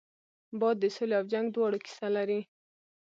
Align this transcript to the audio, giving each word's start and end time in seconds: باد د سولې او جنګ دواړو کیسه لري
باد 0.59 0.75
د 0.81 0.85
سولې 0.95 1.15
او 1.19 1.25
جنګ 1.31 1.45
دواړو 1.51 1.83
کیسه 1.85 2.07
لري 2.15 2.39